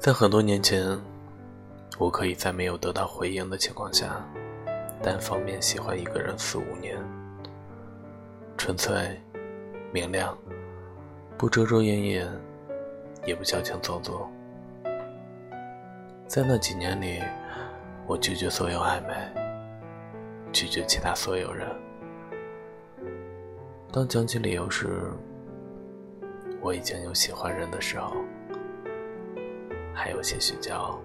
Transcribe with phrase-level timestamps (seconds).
[0.00, 0.96] 在很多年前，
[1.98, 4.24] 我可以在没有得到回应的情况下，
[5.02, 6.96] 单方面喜欢一个人四五年，
[8.56, 9.20] 纯粹、
[9.92, 10.38] 明亮，
[11.36, 12.28] 不遮遮掩掩，
[13.26, 14.30] 也不矫情做作。
[16.28, 17.20] 在那几年里，
[18.06, 19.14] 我拒绝所有暧昧，
[20.52, 21.68] 拒绝其他所有人。
[23.92, 25.10] 当讲起理由时，
[26.60, 28.14] 我已经有喜欢人的时候，
[29.98, 31.00] 还有些许骄傲。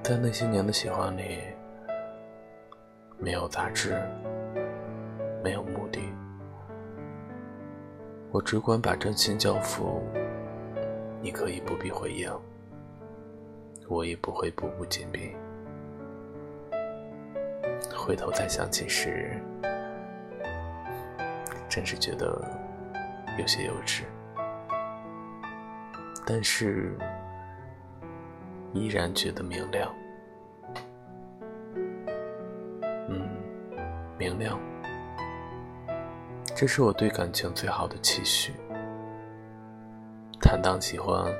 [0.00, 1.40] 在那些年的喜欢里，
[3.18, 4.00] 没有杂质，
[5.42, 6.00] 没有目的，
[8.30, 10.00] 我只管把真心交付。
[11.20, 12.30] 你可以不必回应，
[13.88, 15.34] 我也不会步步紧逼。
[17.92, 19.36] 回头再想起时，
[21.68, 22.40] 真是觉得
[23.36, 24.04] 有些幼稚，
[26.26, 26.96] 但是
[28.72, 29.92] 依然觉得明亮。
[33.08, 33.28] 嗯，
[34.18, 34.58] 明亮，
[36.54, 38.52] 这是我对感情最好的期许。
[40.40, 41.32] 坦荡喜欢，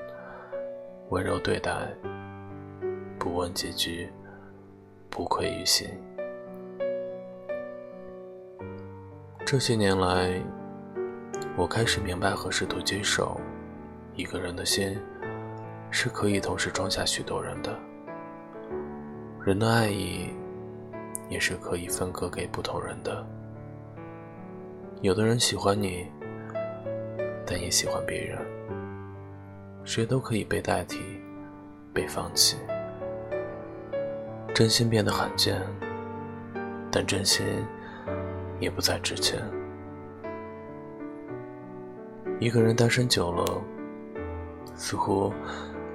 [1.11, 1.73] 温柔对待，
[3.19, 4.11] 不问结局，
[5.11, 5.89] 不愧于心。
[9.45, 10.41] 这些年来，
[11.57, 13.39] 我开始明白和试图接受，
[14.17, 14.97] 一个人的心
[15.91, 17.77] 是可以同时装下许多人的，
[19.45, 20.31] 人的爱意
[21.29, 23.27] 也是可以分割给不同人的。
[25.01, 26.07] 有的人喜欢你，
[27.45, 28.39] 但也喜欢别人。
[29.85, 31.01] 谁都可以被代替，
[31.93, 32.57] 被放弃。
[34.55, 35.61] 真心变得罕见，
[36.91, 37.45] 但真心
[38.61, 39.43] 也不再值钱。
[42.39, 43.61] 一个人单身久了，
[44.75, 45.33] 似乎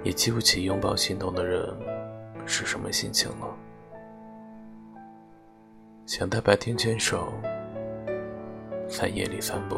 [0.03, 1.67] 也记不起拥抱心动的人
[2.45, 3.57] 是什么心情了。
[6.05, 7.33] 想在白天牵手，
[8.87, 9.77] 在夜里散步，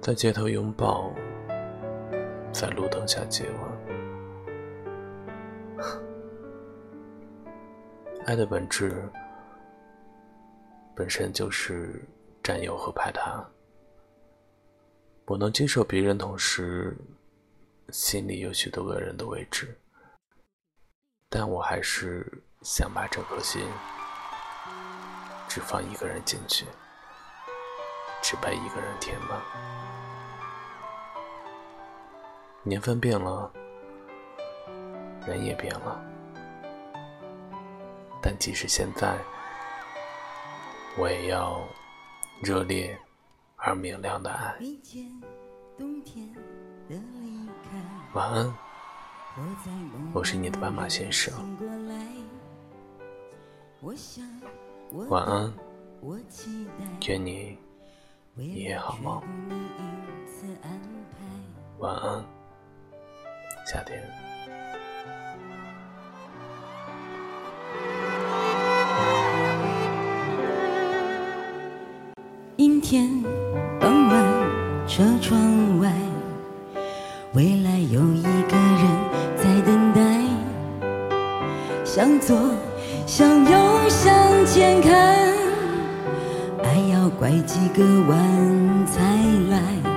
[0.00, 1.12] 在街头拥抱。
[2.52, 3.44] 在路灯下接
[5.78, 5.86] 吻，
[8.26, 9.08] 爱的本质
[10.96, 12.04] 本身就是
[12.42, 13.48] 占有和排他。
[15.30, 16.96] 我能接受别人，同时
[17.90, 19.78] 心里有许多个人的位置，
[21.28, 23.62] 但我还是想把这颗心
[25.48, 26.66] 只放一个人进去，
[28.20, 29.40] 只被一个人填满。
[32.64, 33.52] 年份变了，
[35.24, 36.04] 人也变了，
[38.20, 39.16] 但即使现在，
[40.98, 41.64] 我也要
[42.42, 42.98] 热烈
[43.62, 44.54] 而明亮的爱。
[48.14, 48.54] 晚安，
[50.14, 51.32] 我是你的斑马先生。
[55.08, 55.52] 晚安，
[57.06, 57.58] 愿你
[58.36, 59.22] 一夜好梦。
[61.78, 62.24] 晚安。
[63.66, 64.02] 夏天，
[72.56, 73.22] 阴天，
[75.00, 75.90] 车窗外，
[77.32, 78.84] 未来有一个人
[79.34, 80.02] 在等待。
[81.86, 82.36] 向左，
[83.06, 84.92] 向右，向前看，
[86.62, 89.00] 爱要拐几个弯才
[89.48, 89.89] 来。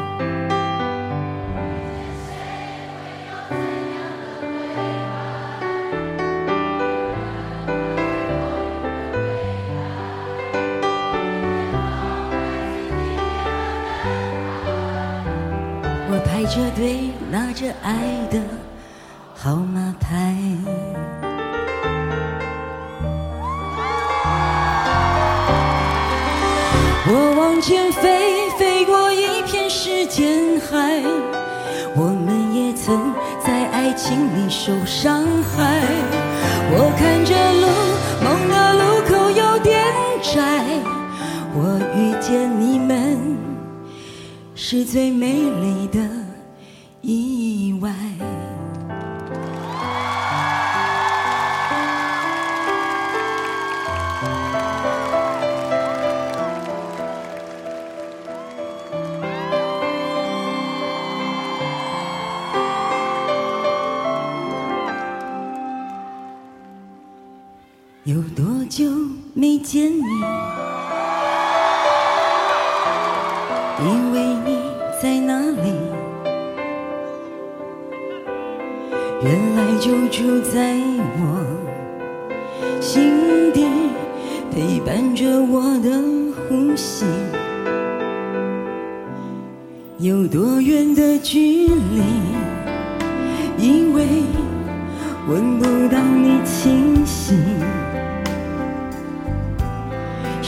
[16.54, 17.96] 着队，拿着爱
[18.30, 18.40] 的
[19.34, 20.36] 号码牌。
[27.08, 31.02] 我往前飞，飞过一片时间海。
[31.96, 33.12] 我们也曾
[33.44, 35.82] 在爱情里受伤害。
[36.70, 37.66] 我看着路，
[38.24, 39.84] 梦的路口有点
[40.22, 40.64] 窄。
[41.56, 43.18] 我遇见你们，
[44.54, 46.23] 是最美丽的。
[68.06, 68.84] 有多久
[69.34, 70.02] 没见你？
[73.80, 74.60] 以为你
[75.02, 75.72] 在哪里？
[79.24, 80.76] 原来就住在
[81.16, 81.22] 我
[82.82, 83.66] 心底，
[84.52, 85.90] 陪伴着我的
[86.50, 87.06] 呼吸。
[90.00, 92.04] 有多远的距离？
[93.58, 94.06] 以为
[95.30, 96.70] 闻不到你气
[97.06, 97.38] 息，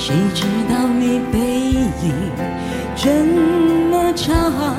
[0.07, 2.13] 谁知道你背影
[2.95, 3.09] 这
[3.89, 4.77] 么长，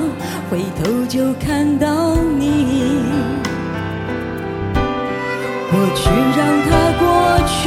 [0.49, 3.01] 回头就看到你。
[5.69, 7.05] 过去让它过
[7.45, 7.59] 去，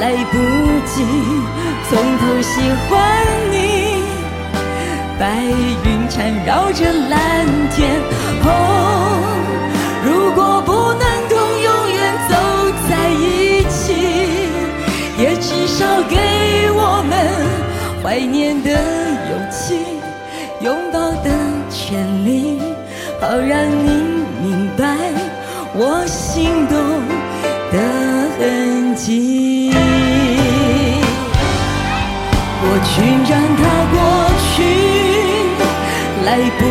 [0.00, 0.36] 来不
[0.84, 1.04] 及
[1.88, 2.92] 从头喜欢
[3.52, 3.83] 你。
[18.14, 19.74] 怀念的勇气，
[20.60, 21.30] 拥抱的
[21.68, 22.60] 权利，
[23.20, 23.90] 好让你
[24.40, 24.86] 明白
[25.74, 26.78] 我心动
[27.72, 27.76] 的
[28.38, 29.72] 痕迹。
[32.60, 33.98] 过去让它过
[34.54, 34.62] 去。
[36.24, 36.62] 来不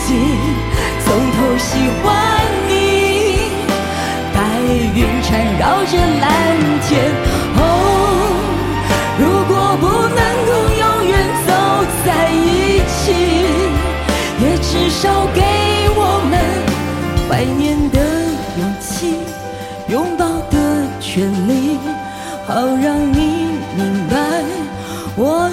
[0.00, 0.06] 及
[1.04, 2.25] 从头喜欢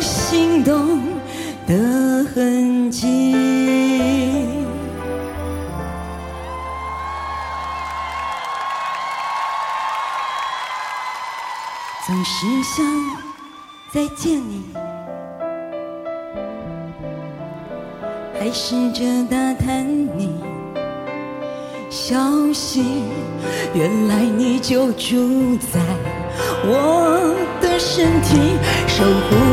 [0.04, 1.00] 心动
[1.66, 3.34] 的痕迹。
[12.06, 12.86] 总是想
[13.90, 14.66] 再见你，
[18.38, 20.44] 还试着打探你
[21.90, 22.18] 消
[22.54, 22.84] 息。
[23.74, 25.80] 原来你就住在
[26.66, 28.38] 我的身体，
[28.86, 29.53] 守护。